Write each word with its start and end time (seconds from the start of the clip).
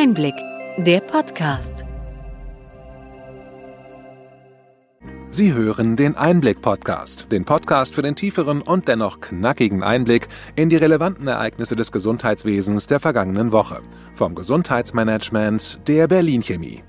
Einblick, 0.00 0.36
der 0.76 1.00
Podcast. 1.00 1.84
Sie 5.28 5.52
hören 5.52 5.96
den 5.96 6.14
Einblick-Podcast, 6.14 7.32
den 7.32 7.44
Podcast 7.44 7.96
für 7.96 8.02
den 8.02 8.14
tieferen 8.14 8.62
und 8.62 8.86
dennoch 8.86 9.18
knackigen 9.18 9.82
Einblick 9.82 10.28
in 10.54 10.68
die 10.68 10.76
relevanten 10.76 11.26
Ereignisse 11.26 11.74
des 11.74 11.90
Gesundheitswesens 11.90 12.86
der 12.86 13.00
vergangenen 13.00 13.50
Woche. 13.50 13.82
Vom 14.14 14.36
Gesundheitsmanagement 14.36 15.80
der 15.88 16.06
Berlin 16.06 16.42
Chemie. 16.42 16.84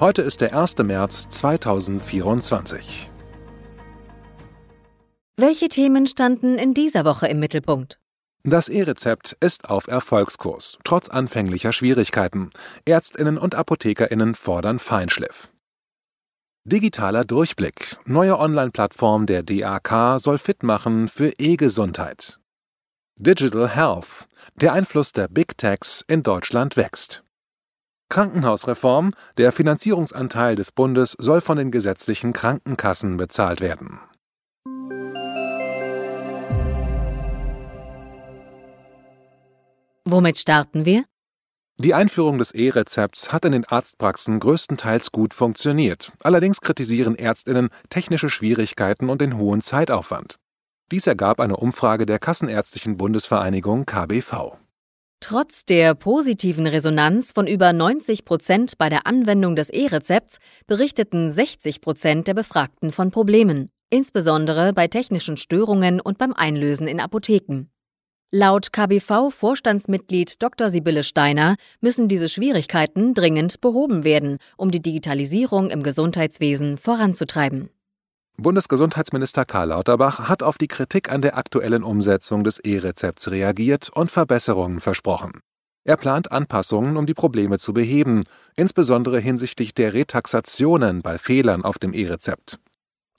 Heute 0.00 0.22
ist 0.22 0.40
der 0.40 0.60
1. 0.60 0.78
März 0.78 1.28
2024. 1.28 3.12
Welche 5.36 5.68
Themen 5.68 6.08
standen 6.08 6.58
in 6.58 6.74
dieser 6.74 7.04
Woche 7.04 7.28
im 7.28 7.38
Mittelpunkt? 7.38 7.99
Das 8.42 8.70
E-Rezept 8.70 9.36
ist 9.40 9.68
auf 9.68 9.86
Erfolgskurs, 9.86 10.78
trotz 10.82 11.10
anfänglicher 11.10 11.74
Schwierigkeiten. 11.74 12.50
Ärztinnen 12.86 13.36
und 13.36 13.54
Apothekerinnen 13.54 14.34
fordern 14.34 14.78
Feinschliff. 14.78 15.52
Digitaler 16.64 17.24
Durchblick. 17.26 17.98
Neue 18.06 18.38
Online-Plattform 18.38 19.26
der 19.26 19.42
DAK 19.42 20.18
soll 20.18 20.38
fit 20.38 20.62
machen 20.62 21.08
für 21.08 21.32
E-Gesundheit. 21.38 22.40
Digital 23.16 23.68
Health. 23.68 24.26
Der 24.54 24.72
Einfluss 24.72 25.12
der 25.12 25.28
Big 25.28 25.58
Techs 25.58 26.02
in 26.08 26.22
Deutschland 26.22 26.78
wächst. 26.78 27.22
Krankenhausreform. 28.08 29.12
Der 29.36 29.52
Finanzierungsanteil 29.52 30.56
des 30.56 30.72
Bundes 30.72 31.14
soll 31.18 31.42
von 31.42 31.58
den 31.58 31.70
gesetzlichen 31.70 32.32
Krankenkassen 32.32 33.18
bezahlt 33.18 33.60
werden. 33.60 34.00
Womit 40.10 40.38
starten 40.38 40.84
wir? 40.84 41.04
Die 41.78 41.94
Einführung 41.94 42.38
des 42.38 42.52
E-Rezepts 42.52 43.32
hat 43.32 43.44
in 43.44 43.52
den 43.52 43.64
Arztpraxen 43.64 44.40
größtenteils 44.40 45.12
gut 45.12 45.34
funktioniert. 45.34 46.12
Allerdings 46.24 46.60
kritisieren 46.60 47.14
Ärztinnen 47.14 47.68
technische 47.90 48.28
Schwierigkeiten 48.28 49.08
und 49.08 49.20
den 49.20 49.38
hohen 49.38 49.60
Zeitaufwand. 49.60 50.36
Dies 50.90 51.06
ergab 51.06 51.38
eine 51.38 51.56
Umfrage 51.56 52.06
der 52.06 52.18
Kassenärztlichen 52.18 52.96
Bundesvereinigung 52.96 53.86
KBV. 53.86 54.56
Trotz 55.20 55.64
der 55.64 55.94
positiven 55.94 56.66
Resonanz 56.66 57.30
von 57.30 57.46
über 57.46 57.72
90 57.72 58.24
Prozent 58.24 58.78
bei 58.78 58.88
der 58.88 59.06
Anwendung 59.06 59.54
des 59.54 59.70
E-Rezepts 59.70 60.38
berichteten 60.66 61.30
60 61.30 61.80
Prozent 61.80 62.26
der 62.26 62.34
Befragten 62.34 62.90
von 62.90 63.12
Problemen, 63.12 63.70
insbesondere 63.90 64.72
bei 64.72 64.88
technischen 64.88 65.36
Störungen 65.36 66.00
und 66.00 66.18
beim 66.18 66.32
Einlösen 66.32 66.88
in 66.88 66.98
Apotheken. 66.98 67.68
Laut 68.32 68.72
KBV-Vorstandsmitglied 68.72 70.40
Dr. 70.40 70.70
Sibylle 70.70 71.02
Steiner 71.02 71.56
müssen 71.80 72.06
diese 72.06 72.28
Schwierigkeiten 72.28 73.12
dringend 73.12 73.60
behoben 73.60 74.04
werden, 74.04 74.38
um 74.56 74.70
die 74.70 74.80
Digitalisierung 74.80 75.68
im 75.68 75.82
Gesundheitswesen 75.82 76.78
voranzutreiben. 76.78 77.70
Bundesgesundheitsminister 78.36 79.44
Karl 79.44 79.70
Lauterbach 79.70 80.28
hat 80.28 80.44
auf 80.44 80.58
die 80.58 80.68
Kritik 80.68 81.10
an 81.10 81.22
der 81.22 81.36
aktuellen 81.36 81.82
Umsetzung 81.82 82.44
des 82.44 82.60
E-Rezepts 82.60 83.32
reagiert 83.32 83.90
und 83.92 84.12
Verbesserungen 84.12 84.78
versprochen. 84.78 85.40
Er 85.82 85.96
plant 85.96 86.30
Anpassungen, 86.30 86.96
um 86.96 87.06
die 87.06 87.14
Probleme 87.14 87.58
zu 87.58 87.74
beheben, 87.74 88.22
insbesondere 88.54 89.18
hinsichtlich 89.18 89.74
der 89.74 89.92
Retaxationen 89.92 91.02
bei 91.02 91.18
Fehlern 91.18 91.64
auf 91.64 91.80
dem 91.80 91.92
E-Rezept. 91.92 92.60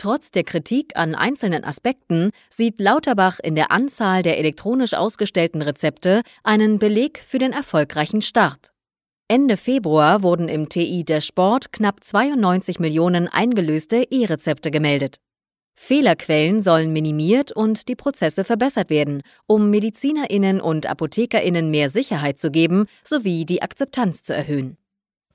Trotz 0.01 0.31
der 0.31 0.43
Kritik 0.43 0.97
an 0.97 1.13
einzelnen 1.13 1.63
Aspekten 1.63 2.31
sieht 2.49 2.81
Lauterbach 2.81 3.37
in 3.39 3.53
der 3.53 3.69
Anzahl 3.71 4.23
der 4.23 4.39
elektronisch 4.39 4.95
ausgestellten 4.95 5.61
Rezepte 5.61 6.23
einen 6.41 6.79
Beleg 6.79 7.23
für 7.23 7.37
den 7.37 7.53
erfolgreichen 7.53 8.23
Start. 8.23 8.71
Ende 9.27 9.57
Februar 9.57 10.23
wurden 10.23 10.49
im 10.49 10.69
TI 10.69 11.03
der 11.03 11.21
Sport 11.21 11.71
knapp 11.71 12.03
92 12.03 12.79
Millionen 12.79 13.27
eingelöste 13.27 13.97
E-Rezepte 14.09 14.71
gemeldet. 14.71 15.17
Fehlerquellen 15.75 16.63
sollen 16.63 16.91
minimiert 16.91 17.51
und 17.51 17.87
die 17.87 17.95
Prozesse 17.95 18.43
verbessert 18.43 18.89
werden, 18.89 19.21
um 19.45 19.69
Medizinerinnen 19.69 20.61
und 20.61 20.87
Apothekerinnen 20.87 21.69
mehr 21.69 21.91
Sicherheit 21.91 22.39
zu 22.39 22.49
geben 22.49 22.87
sowie 23.03 23.45
die 23.45 23.61
Akzeptanz 23.61 24.23
zu 24.23 24.33
erhöhen. 24.33 24.77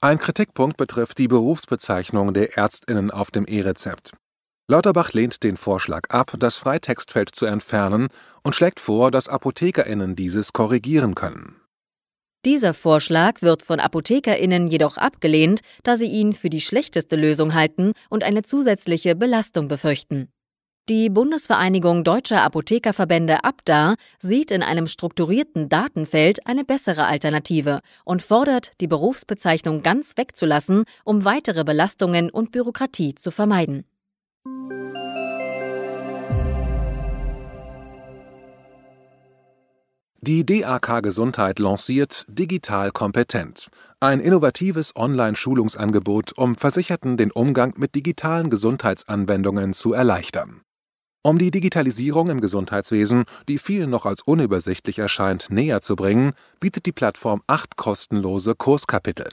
Ein 0.00 0.18
Kritikpunkt 0.18 0.76
betrifft 0.76 1.18
die 1.18 1.28
Berufsbezeichnung 1.28 2.34
der 2.34 2.58
Ärztinnen 2.58 3.12
auf 3.12 3.30
dem 3.30 3.46
E-Rezept. 3.46 4.14
Lauterbach 4.68 5.12
lehnt 5.12 5.44
den 5.44 5.56
Vorschlag 5.56 6.10
ab, 6.10 6.34
das 6.40 6.56
Freitextfeld 6.56 7.32
zu 7.32 7.46
entfernen 7.46 8.08
und 8.42 8.56
schlägt 8.56 8.80
vor, 8.80 9.12
dass 9.12 9.28
ApothekerInnen 9.28 10.16
dieses 10.16 10.52
korrigieren 10.52 11.14
können. 11.14 11.60
Dieser 12.44 12.74
Vorschlag 12.74 13.42
wird 13.42 13.62
von 13.62 13.78
ApothekerInnen 13.78 14.66
jedoch 14.66 14.98
abgelehnt, 14.98 15.60
da 15.84 15.94
sie 15.94 16.06
ihn 16.06 16.32
für 16.32 16.50
die 16.50 16.60
schlechteste 16.60 17.14
Lösung 17.14 17.54
halten 17.54 17.92
und 18.10 18.24
eine 18.24 18.42
zusätzliche 18.42 19.14
Belastung 19.14 19.68
befürchten. 19.68 20.28
Die 20.88 21.10
Bundesvereinigung 21.10 22.04
Deutscher 22.04 22.42
Apothekerverbände 22.42 23.42
ABDA 23.42 23.94
sieht 24.20 24.52
in 24.52 24.62
einem 24.62 24.86
strukturierten 24.86 25.68
Datenfeld 25.68 26.46
eine 26.46 26.64
bessere 26.64 27.06
Alternative 27.06 27.80
und 28.04 28.22
fordert, 28.22 28.70
die 28.80 28.86
Berufsbezeichnung 28.86 29.82
ganz 29.82 30.16
wegzulassen, 30.16 30.84
um 31.04 31.24
weitere 31.24 31.64
Belastungen 31.64 32.30
und 32.30 32.52
Bürokratie 32.52 33.16
zu 33.16 33.32
vermeiden. 33.32 33.84
Die 40.26 40.44
DAK 40.44 41.04
Gesundheit 41.04 41.60
lanciert 41.60 42.24
Digital 42.26 42.90
Kompetent, 42.90 43.68
ein 44.00 44.18
innovatives 44.18 44.96
Online-Schulungsangebot, 44.96 46.36
um 46.36 46.56
Versicherten 46.56 47.16
den 47.16 47.30
Umgang 47.30 47.74
mit 47.76 47.94
digitalen 47.94 48.50
Gesundheitsanwendungen 48.50 49.72
zu 49.72 49.92
erleichtern. 49.92 50.62
Um 51.22 51.38
die 51.38 51.52
Digitalisierung 51.52 52.28
im 52.28 52.40
Gesundheitswesen, 52.40 53.24
die 53.48 53.58
vielen 53.58 53.88
noch 53.88 54.04
als 54.04 54.20
unübersichtlich 54.22 54.98
erscheint, 54.98 55.46
näher 55.50 55.80
zu 55.80 55.94
bringen, 55.94 56.32
bietet 56.58 56.86
die 56.86 56.92
Plattform 56.92 57.42
acht 57.46 57.76
kostenlose 57.76 58.56
Kurskapitel. 58.56 59.28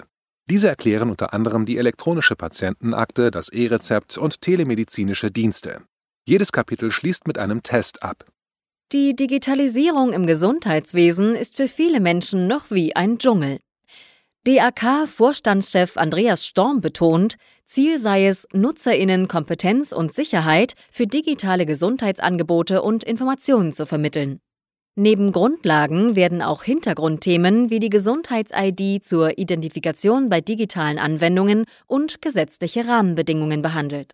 Diese 0.47 0.67
erklären 0.67 1.09
unter 1.09 1.33
anderem 1.33 1.65
die 1.65 1.79
elektronische 1.79 2.35
Patientenakte, 2.35 3.31
das 3.31 3.49
E-Rezept 3.49 4.19
und 4.19 4.41
telemedizinische 4.41 5.31
Dienste. 5.31 5.81
Jedes 6.27 6.51
Kapitel 6.51 6.91
schließt 6.91 7.25
mit 7.25 7.39
einem 7.39 7.63
Test 7.63 8.03
ab. 8.03 8.25
Die 8.93 9.15
Digitalisierung 9.15 10.13
im 10.13 10.27
Gesundheitswesen 10.27 11.33
ist 11.33 11.57
für 11.57 11.67
viele 11.67 11.99
Menschen 11.99 12.45
noch 12.45 12.69
wie 12.69 12.95
ein 12.95 13.17
Dschungel. 13.17 13.57
DAK-Vorstandschef 14.43 15.97
Andreas 15.97 16.45
Storm 16.45 16.79
betont, 16.79 17.37
Ziel 17.65 17.97
sei 17.97 18.27
es, 18.27 18.47
Nutzerinnen 18.53 19.27
Kompetenz 19.27 19.93
und 19.93 20.13
Sicherheit 20.13 20.75
für 20.91 21.07
digitale 21.07 21.65
Gesundheitsangebote 21.65 22.83
und 22.83 23.03
Informationen 23.03 23.73
zu 23.73 23.87
vermitteln. 23.87 24.41
Neben 24.95 25.31
Grundlagen 25.31 26.15
werden 26.15 26.43
auch 26.43 26.61
Hintergrundthemen 26.61 27.71
wie 27.71 27.79
die 27.79 27.89
Gesundheits-ID 27.89 29.03
zur 29.03 29.39
Identifikation 29.39 30.29
bei 30.29 30.39
digitalen 30.39 30.99
Anwendungen 30.99 31.65
und 31.87 32.21
gesetzliche 32.21 32.87
Rahmenbedingungen 32.87 33.63
behandelt. 33.63 34.13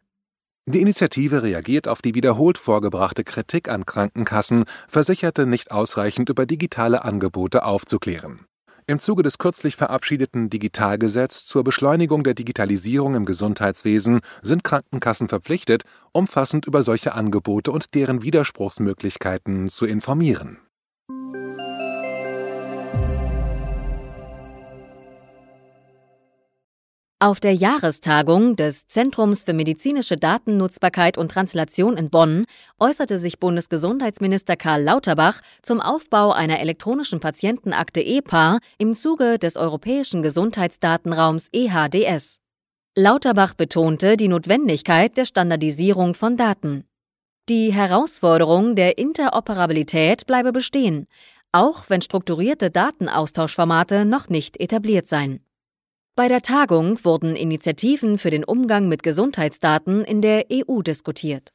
Die 0.71 0.81
Initiative 0.81 1.41
reagiert 1.41 1.87
auf 1.87 2.03
die 2.03 2.13
wiederholt 2.13 2.59
vorgebrachte 2.59 3.23
Kritik 3.23 3.69
an 3.69 3.87
Krankenkassen, 3.87 4.65
Versicherte 4.87 5.47
nicht 5.47 5.71
ausreichend 5.71 6.29
über 6.29 6.45
digitale 6.45 7.03
Angebote 7.03 7.65
aufzuklären. 7.65 8.45
Im 8.85 8.99
Zuge 8.99 9.23
des 9.23 9.39
kürzlich 9.39 9.75
verabschiedeten 9.75 10.51
Digitalgesetz 10.51 11.47
zur 11.47 11.63
Beschleunigung 11.63 12.23
der 12.23 12.35
Digitalisierung 12.35 13.15
im 13.15 13.25
Gesundheitswesen 13.25 14.19
sind 14.43 14.63
Krankenkassen 14.63 15.27
verpflichtet, 15.27 15.85
umfassend 16.11 16.67
über 16.67 16.83
solche 16.83 17.15
Angebote 17.15 17.71
und 17.71 17.95
deren 17.95 18.21
Widerspruchsmöglichkeiten 18.21 19.69
zu 19.69 19.87
informieren. 19.87 20.59
Auf 27.21 27.41
der 27.41 27.53
Jahrestagung 27.53 28.55
des 28.55 28.87
Zentrums 28.87 29.43
für 29.43 29.51
medizinische 29.51 30.15
Datennutzbarkeit 30.15 31.17
und 31.17 31.29
Translation 31.29 31.97
in 31.97 32.09
Bonn 32.09 32.45
äußerte 32.79 33.17
sich 33.17 33.39
Bundesgesundheitsminister 33.39 34.55
Karl 34.55 34.83
Lauterbach 34.83 35.41
zum 35.61 35.81
Aufbau 35.81 36.31
einer 36.31 36.61
elektronischen 36.61 37.19
Patientenakte 37.19 37.99
EPA 37.99 38.59
im 38.77 38.95
Zuge 38.95 39.37
des 39.37 39.57
europäischen 39.57 40.21
Gesundheitsdatenraums 40.21 41.49
EHDS. 41.51 42.39
Lauterbach 42.95 43.53
betonte 43.53 44.15
die 44.15 44.29
Notwendigkeit 44.29 45.17
der 45.17 45.25
Standardisierung 45.25 46.13
von 46.13 46.37
Daten. 46.37 46.85
Die 47.49 47.73
Herausforderung 47.73 48.75
der 48.75 48.97
Interoperabilität 48.97 50.25
bleibe 50.25 50.53
bestehen, 50.53 51.05
auch 51.51 51.89
wenn 51.89 52.01
strukturierte 52.01 52.71
Datenaustauschformate 52.71 54.05
noch 54.05 54.29
nicht 54.29 54.57
etabliert 54.61 55.09
seien. 55.09 55.43
Bei 56.19 56.27
der 56.27 56.41
Tagung 56.41 56.99
wurden 57.05 57.37
Initiativen 57.37 58.17
für 58.17 58.29
den 58.29 58.43
Umgang 58.43 58.89
mit 58.89 59.03
Gesundheitsdaten 59.03 60.03
in 60.03 60.21
der 60.21 60.47
EU 60.51 60.81
diskutiert. 60.81 61.53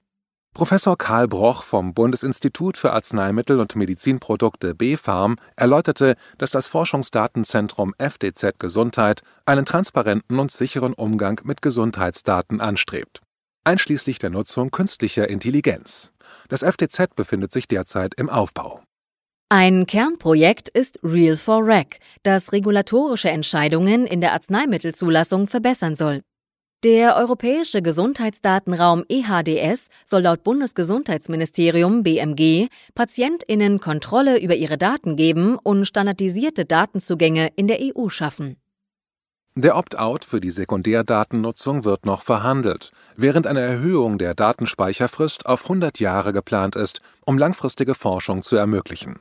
Professor 0.55 0.97
Karl 0.97 1.29
Broch 1.29 1.65
vom 1.65 1.93
Bundesinstitut 1.93 2.79
für 2.79 2.95
Arzneimittel 2.95 3.61
und 3.61 3.77
Medizinprodukte 3.77 4.75
BfArM 4.75 5.37
erläuterte, 5.55 6.15
dass 6.39 6.51
das 6.51 6.67
Forschungsdatenzentrum 6.67 7.93
FDZ 7.99 8.59
Gesundheit 8.59 9.21
einen 9.45 9.67
transparenten 9.67 10.39
und 10.39 10.51
sicheren 10.51 10.95
Umgang 10.95 11.43
mit 11.45 11.61
Gesundheitsdaten 11.61 12.63
anstrebt, 12.63 13.21
einschließlich 13.65 14.19
der 14.19 14.31
Nutzung 14.31 14.71
künstlicher 14.71 15.29
Intelligenz. 15.29 16.11
Das 16.49 16.63
FDZ 16.63 17.15
befindet 17.15 17.53
sich 17.53 17.69
derzeit 17.69 18.15
im 18.15 18.31
Aufbau. 18.31 18.81
Ein 19.51 19.87
Kernprojekt 19.87 20.69
ist 20.71 20.99
Real 21.05 21.37
4 21.37 21.55
Rec, 21.63 21.99
das 22.23 22.53
regulatorische 22.53 23.29
Entscheidungen 23.29 24.07
in 24.07 24.21
der 24.21 24.33
Arzneimittelzulassung 24.33 25.47
verbessern 25.47 25.97
soll. 25.97 26.23
Der 26.83 27.17
europäische 27.17 27.81
Gesundheitsdatenraum 27.81 29.05
EHDS 29.09 29.89
soll 30.05 30.23
laut 30.23 30.45
Bundesgesundheitsministerium 30.45 32.03
BMG 32.03 32.69
Patientinnen 32.95 33.81
Kontrolle 33.81 34.41
über 34.41 34.55
ihre 34.55 34.77
Daten 34.77 35.15
geben 35.15 35.57
und 35.63 35.85
standardisierte 35.85 36.65
Datenzugänge 36.65 37.51
in 37.55 37.69
der 37.69 37.79
EU 37.81 38.09
schaffen. 38.09 38.57
Der 39.57 39.77
Opt-out 39.77 40.25
für 40.25 40.41
die 40.41 40.51
Sekundärdatennutzung 40.51 41.85
wird 41.85 42.07
noch 42.07 42.23
verhandelt, 42.23 42.91
während 43.17 43.47
eine 43.47 43.61
Erhöhung 43.61 44.19
der 44.19 44.35
Datenspeicherfrist 44.35 45.47
auf 45.47 45.63
100 45.63 46.01
Jahre 46.01 46.33
geplant 46.33 46.75
ist, 46.75 47.01
um 47.25 47.39
langfristige 47.39 47.95
Forschung 47.95 48.43
zu 48.43 48.57
ermöglichen. 48.57 49.21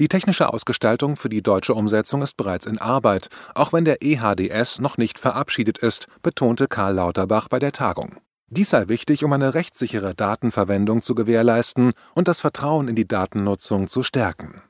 Die 0.00 0.08
technische 0.08 0.52
Ausgestaltung 0.52 1.14
für 1.14 1.28
die 1.28 1.42
deutsche 1.42 1.72
Umsetzung 1.72 2.20
ist 2.20 2.36
bereits 2.36 2.66
in 2.66 2.78
Arbeit, 2.78 3.28
auch 3.54 3.72
wenn 3.72 3.84
der 3.84 4.02
EHDS 4.02 4.80
noch 4.80 4.98
nicht 4.98 5.20
verabschiedet 5.20 5.78
ist, 5.78 6.08
betonte 6.20 6.66
Karl 6.66 6.94
Lauterbach 6.94 7.46
bei 7.46 7.60
der 7.60 7.70
Tagung. 7.70 8.16
Dies 8.48 8.70
sei 8.70 8.88
wichtig, 8.88 9.22
um 9.22 9.32
eine 9.32 9.54
rechtssichere 9.54 10.16
Datenverwendung 10.16 11.00
zu 11.00 11.14
gewährleisten 11.14 11.92
und 12.14 12.26
das 12.26 12.40
Vertrauen 12.40 12.88
in 12.88 12.96
die 12.96 13.06
Datennutzung 13.06 13.86
zu 13.86 14.02
stärken. 14.02 14.62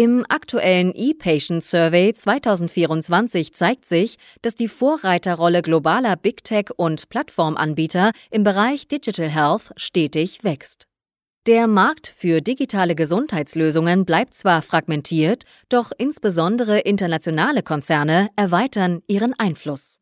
Im 0.00 0.24
aktuellen 0.28 0.94
ePatient 0.94 1.64
Survey 1.64 2.14
2024 2.14 3.52
zeigt 3.52 3.84
sich, 3.84 4.14
dass 4.42 4.54
die 4.54 4.68
Vorreiterrolle 4.68 5.60
globaler 5.60 6.14
Big 6.14 6.44
Tech 6.44 6.66
und 6.76 7.08
Plattformanbieter 7.08 8.12
im 8.30 8.44
Bereich 8.44 8.86
Digital 8.86 9.28
Health 9.28 9.72
stetig 9.74 10.44
wächst. 10.44 10.86
Der 11.48 11.66
Markt 11.66 12.06
für 12.06 12.40
digitale 12.40 12.94
Gesundheitslösungen 12.94 14.04
bleibt 14.04 14.34
zwar 14.34 14.62
fragmentiert, 14.62 15.42
doch 15.68 15.90
insbesondere 15.98 16.78
internationale 16.78 17.64
Konzerne 17.64 18.28
erweitern 18.36 19.02
ihren 19.08 19.34
Einfluss. 19.36 19.98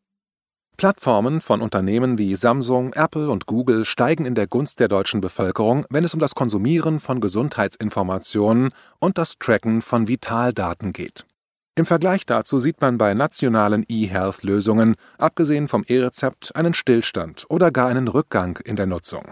Plattformen 0.77 1.41
von 1.41 1.61
Unternehmen 1.61 2.19
wie 2.19 2.35
Samsung, 2.35 2.93
Apple 2.93 3.31
und 3.31 3.47
Google 3.47 3.83
steigen 3.83 4.25
in 4.25 4.35
der 4.35 4.45
Gunst 4.45 4.79
der 4.79 4.87
deutschen 4.87 5.21
Bevölkerung, 5.21 5.87
wenn 5.89 6.03
es 6.03 6.13
um 6.13 6.19
das 6.19 6.35
Konsumieren 6.35 6.99
von 6.99 7.19
Gesundheitsinformationen 7.19 8.69
und 8.99 9.17
das 9.17 9.39
Tracken 9.39 9.81
von 9.81 10.07
Vitaldaten 10.07 10.93
geht. 10.93 11.25
Im 11.75 11.87
Vergleich 11.87 12.27
dazu 12.27 12.59
sieht 12.59 12.79
man 12.79 12.99
bei 12.99 13.15
nationalen 13.15 13.85
E-Health-Lösungen, 13.89 14.93
abgesehen 15.17 15.67
vom 15.67 15.83
E-Rezept, 15.87 16.55
einen 16.55 16.75
Stillstand 16.75 17.47
oder 17.49 17.71
gar 17.71 17.89
einen 17.89 18.07
Rückgang 18.07 18.59
in 18.63 18.75
der 18.75 18.85
Nutzung. 18.85 19.23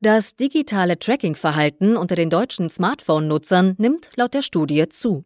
Das 0.00 0.36
digitale 0.36 1.00
Tracking-Verhalten 1.00 1.96
unter 1.96 2.14
den 2.14 2.30
deutschen 2.30 2.70
Smartphone-Nutzern 2.70 3.74
nimmt 3.78 4.12
laut 4.14 4.34
der 4.34 4.42
Studie 4.42 4.88
zu. 4.88 5.24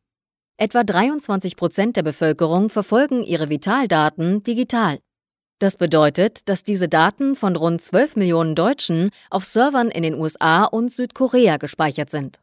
Etwa 0.56 0.84
23 0.84 1.54
Prozent 1.54 1.96
der 1.96 2.02
Bevölkerung 2.02 2.70
verfolgen 2.70 3.22
ihre 3.22 3.50
Vitaldaten 3.50 4.42
digital. 4.42 4.98
Das 5.58 5.76
bedeutet, 5.76 6.48
dass 6.48 6.62
diese 6.62 6.88
Daten 6.88 7.34
von 7.34 7.56
rund 7.56 7.82
12 7.82 8.16
Millionen 8.16 8.54
Deutschen 8.54 9.10
auf 9.28 9.44
Servern 9.44 9.90
in 9.90 10.04
den 10.04 10.14
USA 10.14 10.64
und 10.64 10.92
Südkorea 10.92 11.56
gespeichert 11.56 12.10
sind. 12.10 12.40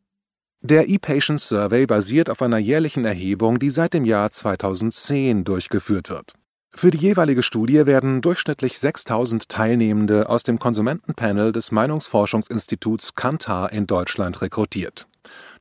Der 0.62 0.89
ePatient 0.89 1.39
Survey 1.39 1.85
basiert 1.85 2.29
auf 2.29 2.41
einer 2.41 2.57
jährlichen 2.57 3.06
Erhebung, 3.06 3.59
die 3.59 3.69
seit 3.69 3.94
dem 3.94 4.03
Jahr 4.03 4.31
2010 4.31 5.44
durchgeführt 5.44 6.09
wird. 6.09 6.33
Für 6.73 6.91
die 6.91 6.97
jeweilige 6.97 7.41
Studie 7.41 7.85
werden 7.85 8.19
durchschnittlich 8.19 8.79
6000 8.79 9.47
Teilnehmende 9.47 10.27
aus 10.27 10.44
dem 10.44 10.59
Konsumentenpanel 10.59 11.53
des 11.53 11.71
Meinungsforschungsinstituts 11.71 13.15
Kantar 13.15 13.71
in 13.71 13.88
Deutschland 13.88 14.41
rekrutiert. 14.41 15.07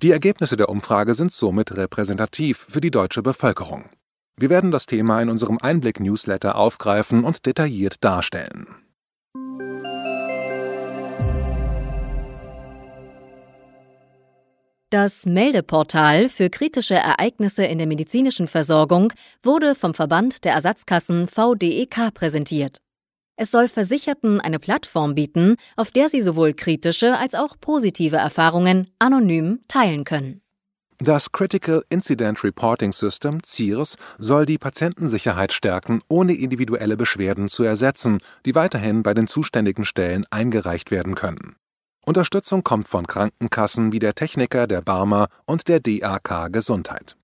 Die 0.02 0.10
Ergebnisse 0.10 0.56
der 0.56 0.68
Umfrage 0.68 1.14
sind 1.14 1.32
somit 1.32 1.76
repräsentativ 1.76 2.66
für 2.68 2.80
die 2.80 2.90
deutsche 2.90 3.22
Bevölkerung. 3.22 3.84
Wir 4.36 4.50
werden 4.50 4.72
das 4.72 4.86
Thema 4.86 5.22
in 5.22 5.28
unserem 5.28 5.58
Einblick-Newsletter 5.58 6.56
aufgreifen 6.56 7.22
und 7.22 7.46
detailliert 7.46 8.02
darstellen. 8.02 8.66
Das 14.90 15.26
Meldeportal 15.26 16.28
für 16.28 16.50
kritische 16.50 16.94
Ereignisse 16.94 17.64
in 17.64 17.78
der 17.78 17.86
medizinischen 17.88 18.46
Versorgung 18.46 19.12
wurde 19.42 19.74
vom 19.74 19.92
Verband 19.92 20.44
der 20.44 20.52
Ersatzkassen 20.52 21.26
VDEK 21.26 22.14
präsentiert. 22.14 22.78
Es 23.36 23.50
soll 23.50 23.66
Versicherten 23.66 24.40
eine 24.40 24.60
Plattform 24.60 25.16
bieten, 25.16 25.56
auf 25.74 25.90
der 25.90 26.08
sie 26.08 26.22
sowohl 26.22 26.54
kritische 26.54 27.18
als 27.18 27.34
auch 27.34 27.56
positive 27.60 28.16
Erfahrungen 28.16 28.88
anonym 29.00 29.60
teilen 29.66 30.04
können. 30.04 30.43
Das 30.98 31.32
Critical 31.32 31.84
Incident 31.88 32.44
Reporting 32.44 32.92
System 32.92 33.40
CIRS 33.44 33.96
soll 34.18 34.46
die 34.46 34.58
Patientensicherheit 34.58 35.52
stärken, 35.52 36.00
ohne 36.08 36.34
individuelle 36.34 36.96
Beschwerden 36.96 37.48
zu 37.48 37.64
ersetzen, 37.64 38.18
die 38.46 38.54
weiterhin 38.54 39.02
bei 39.02 39.12
den 39.12 39.26
zuständigen 39.26 39.84
Stellen 39.84 40.24
eingereicht 40.30 40.92
werden 40.92 41.16
können. 41.16 41.56
Unterstützung 42.06 42.62
kommt 42.62 42.86
von 42.86 43.06
Krankenkassen 43.06 43.92
wie 43.92 43.98
der 43.98 44.14
Techniker, 44.14 44.66
der 44.66 44.82
Barmer 44.82 45.28
und 45.46 45.68
der 45.68 45.80
DAK 45.80 46.52
Gesundheit. 46.52 47.16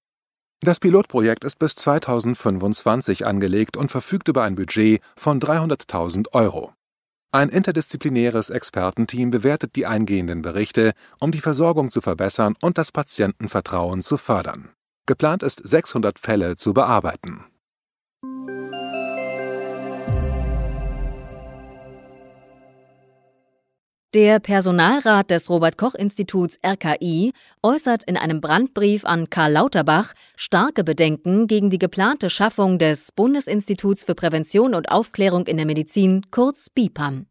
Das 0.63 0.81
Pilotprojekt 0.81 1.45
ist 1.45 1.59
bis 1.59 1.75
2025 1.77 3.25
angelegt 3.25 3.77
und 3.77 3.91
verfügt 3.91 4.29
über 4.29 4.43
ein 4.43 4.57
Budget 4.57 5.01
von 5.17 5.41
300.000 5.41 6.33
Euro. 6.33 6.73
Ein 7.33 7.49
interdisziplinäres 7.49 8.51
Expertenteam 8.51 9.31
bewertet 9.31 9.77
die 9.77 9.87
eingehenden 9.87 10.43
Berichte, 10.43 10.95
um 11.21 11.31
die 11.31 11.41
Versorgung 11.41 11.89
zu 11.89 12.01
verbessern 12.01 12.57
und 12.61 12.77
das 12.77 12.91
Patientenvertrauen 12.91 14.01
zu 14.03 14.17
fördern. 14.17 14.71
Geplant 15.07 15.45
ist, 15.45 15.61
600 15.65 16.19
Fälle 16.19 16.57
zu 16.57 16.75
bearbeiten. 16.75 17.45
Der 24.13 24.41
Personalrat 24.41 25.31
des 25.31 25.49
Robert 25.49 25.79
Koch 25.79 25.95
Instituts 25.95 26.59
RKI 26.67 27.33
äußert 27.63 28.03
in 28.03 28.17
einem 28.17 28.41
Brandbrief 28.41 29.05
an 29.05 29.31
Karl 29.31 29.53
Lauterbach 29.53 30.15
starke 30.35 30.83
Bedenken 30.83 31.47
gegen 31.47 31.71
die 31.71 31.79
geplante 31.79 32.29
Schaffung 32.29 32.81
des 32.81 33.13
Bundesinstituts 33.13 34.03
für 34.03 34.17
Prävention 34.17 34.75
und 34.75 34.91
Aufklärung 34.91 35.47
in 35.47 35.59
der 35.59 35.67
Medizin, 35.67 36.27
kurz 36.33 36.71
BIPAM. 36.71 37.27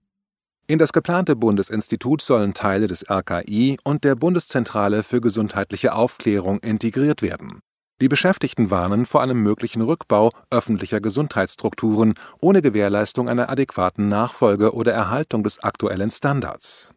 In 0.67 0.79
das 0.79 0.93
geplante 0.93 1.35
Bundesinstitut 1.35 2.21
sollen 2.21 2.53
Teile 2.53 2.87
des 2.87 3.03
RKI 3.09 3.77
und 3.83 4.05
der 4.05 4.15
Bundeszentrale 4.15 5.03
für 5.03 5.19
gesundheitliche 5.19 5.93
Aufklärung 5.93 6.59
integriert 6.59 7.21
werden. 7.21 7.59
Die 8.01 8.07
Beschäftigten 8.07 8.71
warnen 8.71 9.05
vor 9.05 9.21
einem 9.21 9.43
möglichen 9.43 9.81
Rückbau 9.81 10.31
öffentlicher 10.49 11.01
Gesundheitsstrukturen 11.01 12.13
ohne 12.39 12.61
Gewährleistung 12.61 13.27
einer 13.27 13.49
adäquaten 13.49 14.07
Nachfolge 14.07 14.73
oder 14.73 14.93
Erhaltung 14.93 15.43
des 15.43 15.59
aktuellen 15.59 16.09
Standards. 16.09 16.95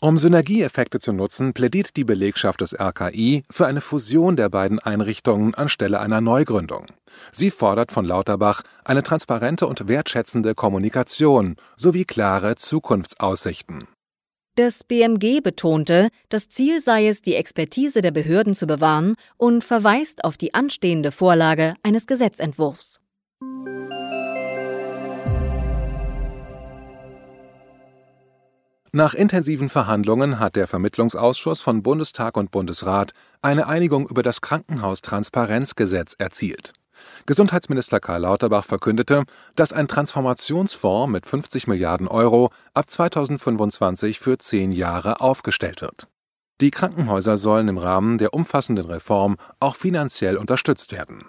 Um 0.00 0.16
Synergieeffekte 0.16 1.00
zu 1.00 1.12
nutzen, 1.12 1.52
plädiert 1.54 1.96
die 1.96 2.04
Belegschaft 2.04 2.60
des 2.60 2.72
RKI 2.72 3.42
für 3.50 3.66
eine 3.66 3.80
Fusion 3.80 4.36
der 4.36 4.48
beiden 4.48 4.78
Einrichtungen 4.78 5.54
anstelle 5.54 5.98
einer 5.98 6.20
Neugründung. 6.20 6.86
Sie 7.32 7.50
fordert 7.50 7.90
von 7.90 8.04
Lauterbach 8.04 8.62
eine 8.84 9.02
transparente 9.02 9.66
und 9.66 9.88
wertschätzende 9.88 10.54
Kommunikation 10.54 11.56
sowie 11.76 12.04
klare 12.04 12.54
Zukunftsaussichten. 12.54 13.88
Das 14.58 14.82
BMG 14.82 15.40
betonte, 15.40 16.08
das 16.30 16.48
Ziel 16.48 16.80
sei 16.80 17.06
es, 17.06 17.22
die 17.22 17.36
Expertise 17.36 18.02
der 18.02 18.10
Behörden 18.10 18.56
zu 18.56 18.66
bewahren 18.66 19.14
und 19.36 19.62
verweist 19.62 20.24
auf 20.24 20.36
die 20.36 20.52
anstehende 20.52 21.12
Vorlage 21.12 21.74
eines 21.84 22.08
Gesetzentwurfs. 22.08 22.98
Nach 28.90 29.14
intensiven 29.14 29.68
Verhandlungen 29.68 30.40
hat 30.40 30.56
der 30.56 30.66
Vermittlungsausschuss 30.66 31.60
von 31.60 31.84
Bundestag 31.84 32.36
und 32.36 32.50
Bundesrat 32.50 33.12
eine 33.40 33.68
Einigung 33.68 34.08
über 34.08 34.24
das 34.24 34.40
Krankenhaustransparenzgesetz 34.40 36.16
erzielt. 36.18 36.72
Gesundheitsminister 37.26 38.00
Karl 38.00 38.22
Lauterbach 38.22 38.64
verkündete, 38.64 39.24
dass 39.56 39.72
ein 39.72 39.88
Transformationsfonds 39.88 41.12
mit 41.12 41.26
50 41.26 41.66
Milliarden 41.66 42.08
Euro 42.08 42.50
ab 42.74 42.88
2025 42.88 44.18
für 44.18 44.38
zehn 44.38 44.72
Jahre 44.72 45.20
aufgestellt 45.20 45.82
wird. 45.82 46.08
Die 46.60 46.70
Krankenhäuser 46.70 47.36
sollen 47.36 47.68
im 47.68 47.78
Rahmen 47.78 48.18
der 48.18 48.34
umfassenden 48.34 48.86
Reform 48.86 49.36
auch 49.60 49.76
finanziell 49.76 50.36
unterstützt 50.36 50.92
werden 50.92 51.24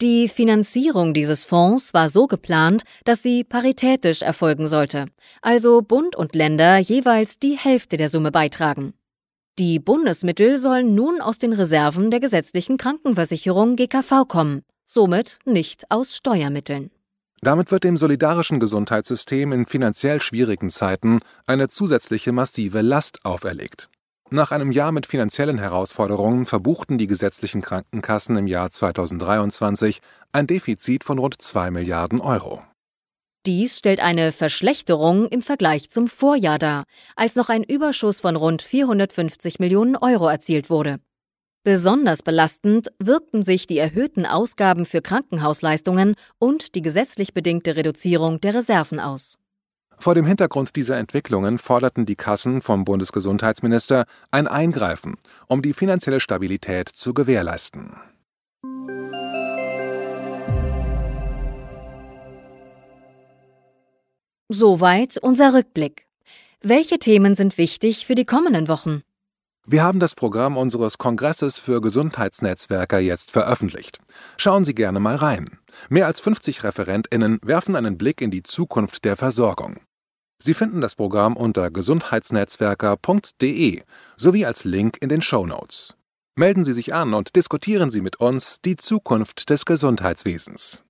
Die 0.00 0.28
Finanzierung 0.28 1.14
dieses 1.14 1.44
Fonds 1.44 1.94
war 1.94 2.08
so 2.08 2.26
geplant, 2.26 2.82
dass 3.04 3.22
sie 3.22 3.44
paritätisch 3.44 4.22
erfolgen 4.22 4.66
sollte, 4.66 5.06
also 5.40 5.82
Bund 5.82 6.14
und 6.16 6.34
Länder 6.34 6.78
jeweils 6.78 7.38
die 7.38 7.56
Hälfte 7.56 7.96
der 7.96 8.08
Summe 8.08 8.30
beitragen. 8.30 8.94
Die 9.58 9.78
Bundesmittel 9.78 10.58
sollen 10.58 10.94
nun 10.94 11.20
aus 11.20 11.38
den 11.38 11.52
Reserven 11.52 12.10
der 12.10 12.20
gesetzlichen 12.20 12.78
Krankenversicherung 12.78 13.76
GKV 13.76 14.26
kommen, 14.26 14.62
somit 14.84 15.38
nicht 15.44 15.90
aus 15.90 16.16
Steuermitteln. 16.16 16.90
Damit 17.40 17.72
wird 17.72 17.82
dem 17.82 17.96
solidarischen 17.96 18.60
Gesundheitssystem 18.60 19.50
in 19.50 19.66
finanziell 19.66 20.20
schwierigen 20.20 20.70
Zeiten 20.70 21.18
eine 21.46 21.68
zusätzliche 21.68 22.30
massive 22.30 22.82
Last 22.82 23.24
auferlegt. 23.24 23.88
Nach 24.30 24.50
einem 24.50 24.70
Jahr 24.70 24.92
mit 24.92 25.06
finanziellen 25.06 25.58
Herausforderungen 25.58 26.46
verbuchten 26.46 26.96
die 26.96 27.06
gesetzlichen 27.06 27.60
Krankenkassen 27.60 28.36
im 28.36 28.46
Jahr 28.46 28.70
2023 28.70 30.00
ein 30.32 30.46
Defizit 30.46 31.04
von 31.04 31.18
rund 31.18 31.42
2 31.42 31.70
Milliarden 31.70 32.20
Euro. 32.20 32.62
Dies 33.44 33.76
stellt 33.76 34.00
eine 34.00 34.30
Verschlechterung 34.30 35.26
im 35.26 35.42
Vergleich 35.42 35.90
zum 35.90 36.06
Vorjahr 36.06 36.60
dar, 36.60 36.84
als 37.16 37.34
noch 37.34 37.48
ein 37.48 37.64
Überschuss 37.64 38.20
von 38.20 38.36
rund 38.36 38.62
450 38.62 39.58
Millionen 39.58 39.96
Euro 39.96 40.28
erzielt 40.28 40.70
wurde. 40.70 41.00
Besonders 41.64 42.22
belastend 42.22 42.88
wirkten 42.98 43.44
sich 43.44 43.68
die 43.68 43.78
erhöhten 43.78 44.26
Ausgaben 44.26 44.84
für 44.84 45.00
Krankenhausleistungen 45.00 46.16
und 46.40 46.74
die 46.74 46.82
gesetzlich 46.82 47.34
bedingte 47.34 47.76
Reduzierung 47.76 48.40
der 48.40 48.54
Reserven 48.54 48.98
aus. 48.98 49.38
Vor 49.96 50.16
dem 50.16 50.26
Hintergrund 50.26 50.74
dieser 50.74 50.98
Entwicklungen 50.98 51.58
forderten 51.58 52.04
die 52.04 52.16
Kassen 52.16 52.62
vom 52.62 52.84
Bundesgesundheitsminister 52.84 54.06
ein 54.32 54.48
Eingreifen, 54.48 55.18
um 55.46 55.62
die 55.62 55.72
finanzielle 55.72 56.18
Stabilität 56.18 56.88
zu 56.88 57.14
gewährleisten. 57.14 57.94
Soweit 64.48 65.16
unser 65.18 65.54
Rückblick. 65.54 66.06
Welche 66.60 66.98
Themen 66.98 67.36
sind 67.36 67.56
wichtig 67.56 68.04
für 68.04 68.16
die 68.16 68.24
kommenden 68.24 68.66
Wochen? 68.66 69.02
Wir 69.64 69.84
haben 69.84 70.00
das 70.00 70.16
Programm 70.16 70.56
unseres 70.56 70.98
Kongresses 70.98 71.60
für 71.60 71.80
Gesundheitsnetzwerker 71.80 72.98
jetzt 72.98 73.30
veröffentlicht. 73.30 73.98
Schauen 74.36 74.64
Sie 74.64 74.74
gerne 74.74 74.98
mal 74.98 75.14
rein. 75.14 75.58
Mehr 75.88 76.06
als 76.06 76.20
50 76.20 76.64
Referentinnen 76.64 77.38
werfen 77.44 77.76
einen 77.76 77.96
Blick 77.96 78.20
in 78.20 78.32
die 78.32 78.42
Zukunft 78.42 79.04
der 79.04 79.16
Versorgung. 79.16 79.78
Sie 80.42 80.54
finden 80.54 80.80
das 80.80 80.96
Programm 80.96 81.36
unter 81.36 81.70
gesundheitsnetzwerker.de 81.70 83.82
sowie 84.16 84.44
als 84.44 84.64
Link 84.64 84.98
in 85.00 85.08
den 85.08 85.22
Show 85.22 85.46
Notes. 85.46 85.94
Melden 86.34 86.64
Sie 86.64 86.72
sich 86.72 86.92
an 86.92 87.14
und 87.14 87.36
diskutieren 87.36 87.90
Sie 87.90 88.00
mit 88.00 88.16
uns 88.16 88.56
die 88.64 88.74
Zukunft 88.76 89.48
des 89.48 89.64
Gesundheitswesens. 89.64 90.82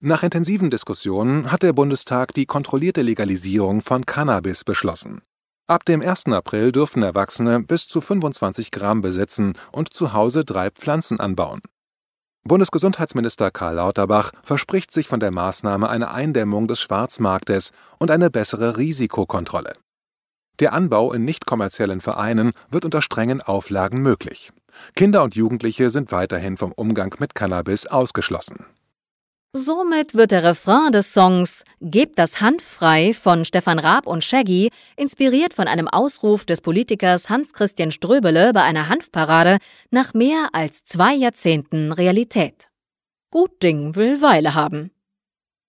Nach 0.00 0.24
intensiven 0.24 0.70
Diskussionen 0.70 1.52
hat 1.52 1.62
der 1.62 1.74
Bundestag 1.74 2.34
die 2.34 2.46
kontrollierte 2.46 3.02
Legalisierung 3.02 3.80
von 3.80 4.04
Cannabis 4.06 4.64
beschlossen. 4.64 5.22
Ab 5.70 5.84
dem 5.84 6.02
1. 6.02 6.26
April 6.32 6.72
dürfen 6.72 7.04
Erwachsene 7.04 7.62
bis 7.62 7.86
zu 7.86 8.00
25 8.00 8.72
Gramm 8.72 9.02
besitzen 9.02 9.52
und 9.70 9.94
zu 9.94 10.12
Hause 10.12 10.44
drei 10.44 10.68
Pflanzen 10.68 11.20
anbauen. 11.20 11.60
Bundesgesundheitsminister 12.42 13.52
Karl 13.52 13.76
Lauterbach 13.76 14.32
verspricht 14.42 14.90
sich 14.90 15.06
von 15.06 15.20
der 15.20 15.30
Maßnahme 15.30 15.88
eine 15.88 16.10
Eindämmung 16.10 16.66
des 16.66 16.80
Schwarzmarktes 16.80 17.70
und 18.00 18.10
eine 18.10 18.30
bessere 18.30 18.78
Risikokontrolle. 18.78 19.74
Der 20.58 20.72
Anbau 20.72 21.12
in 21.12 21.24
nicht 21.24 21.46
kommerziellen 21.46 22.00
Vereinen 22.00 22.50
wird 22.72 22.84
unter 22.84 23.00
strengen 23.00 23.40
Auflagen 23.40 24.02
möglich. 24.02 24.50
Kinder 24.96 25.22
und 25.22 25.36
Jugendliche 25.36 25.90
sind 25.90 26.10
weiterhin 26.10 26.56
vom 26.56 26.72
Umgang 26.72 27.14
mit 27.20 27.36
Cannabis 27.36 27.86
ausgeschlossen. 27.86 28.66
Somit 29.52 30.14
wird 30.14 30.30
der 30.30 30.44
Refrain 30.44 30.92
des 30.92 31.12
Songs 31.12 31.64
Gebt 31.80 32.20
das 32.20 32.40
Hand 32.40 32.62
frei 32.62 33.12
von 33.12 33.44
Stefan 33.44 33.80
Raab 33.80 34.06
und 34.06 34.22
Shaggy, 34.22 34.70
inspiriert 34.96 35.54
von 35.54 35.66
einem 35.66 35.88
Ausruf 35.88 36.44
des 36.44 36.60
Politikers 36.60 37.28
Hans-Christian 37.28 37.90
Ströbele 37.90 38.52
bei 38.52 38.62
einer 38.62 38.88
Hanfparade, 38.88 39.58
nach 39.90 40.14
mehr 40.14 40.50
als 40.52 40.84
zwei 40.84 41.14
Jahrzehnten 41.14 41.90
Realität. 41.90 42.70
Gut 43.32 43.60
Ding 43.60 43.96
will 43.96 44.22
Weile 44.22 44.54
haben. 44.54 44.92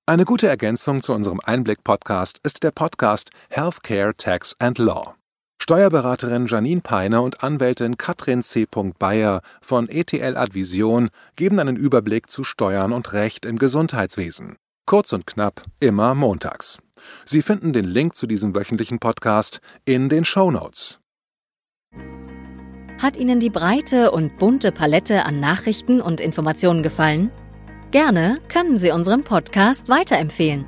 Eine 0.05 0.25
gute 0.25 0.47
Ergänzung 0.47 1.01
zu 1.01 1.13
unserem 1.13 1.39
Einblick-Podcast 1.43 2.39
ist 2.43 2.61
der 2.61 2.71
Podcast 2.71 3.31
Healthcare, 3.49 4.13
Tax 4.15 4.55
and 4.59 4.77
Law. 4.77 5.15
Steuerberaterin 5.63 6.47
Janine 6.47 6.81
Peiner 6.81 7.21
und 7.21 7.43
Anwältin 7.43 7.95
Katrin 7.95 8.41
C. 8.41 8.65
Bayer 8.97 9.41
von 9.61 9.89
ETL 9.89 10.35
Advision 10.35 11.11
geben 11.35 11.59
einen 11.59 11.75
Überblick 11.75 12.31
zu 12.31 12.43
Steuern 12.43 12.91
und 12.91 13.13
Recht 13.13 13.45
im 13.45 13.59
Gesundheitswesen. 13.59 14.55
Kurz 14.87 15.13
und 15.13 15.27
knapp, 15.27 15.63
immer 15.79 16.15
montags. 16.15 16.79
Sie 17.25 17.43
finden 17.43 17.73
den 17.73 17.85
Link 17.85 18.15
zu 18.15 18.25
diesem 18.25 18.55
wöchentlichen 18.55 18.97
Podcast 18.97 19.61
in 19.85 20.09
den 20.09 20.25
Show 20.25 20.49
Notes. 20.49 20.99
Hat 22.97 23.15
Ihnen 23.15 23.39
die 23.39 23.51
breite 23.51 24.09
und 24.09 24.39
bunte 24.39 24.71
Palette 24.71 25.27
an 25.27 25.39
Nachrichten 25.39 26.01
und 26.01 26.21
Informationen 26.21 26.81
gefallen? 26.81 27.29
Gerne 27.91 28.39
können 28.47 28.79
Sie 28.79 28.89
unseren 28.89 29.23
Podcast 29.23 29.89
weiterempfehlen. 29.89 30.65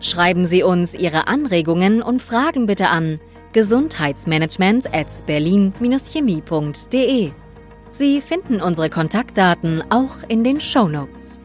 Schreiben 0.00 0.46
Sie 0.46 0.62
uns 0.62 0.94
Ihre 0.94 1.28
Anregungen 1.28 2.00
und 2.00 2.22
Fragen 2.22 2.64
bitte 2.64 2.88
an 2.88 3.20
gesundheitsmanagement 3.52 4.94
at 4.94 5.08
berlin-chemie.de. 5.26 7.32
Sie 7.90 8.20
finden 8.20 8.60
unsere 8.60 8.90
Kontaktdaten 8.90 9.82
auch 9.90 10.22
in 10.28 10.44
den 10.44 10.60
Show 10.60 10.88
Notes. 10.88 11.40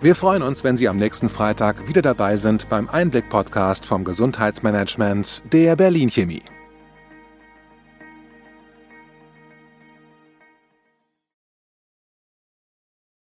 Wir 0.00 0.14
freuen 0.14 0.42
uns, 0.42 0.64
wenn 0.64 0.76
Sie 0.76 0.88
am 0.88 0.96
nächsten 0.96 1.28
Freitag 1.28 1.88
wieder 1.88 2.02
dabei 2.02 2.36
sind 2.36 2.68
beim 2.68 2.88
Einblick-Podcast 2.88 3.86
vom 3.86 4.04
Gesundheitsmanagement 4.04 5.42
der 5.52 5.76
Berlin 5.76 6.10
Chemie. 6.10 6.42